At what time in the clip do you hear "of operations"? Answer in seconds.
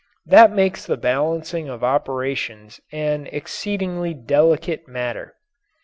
1.69-2.81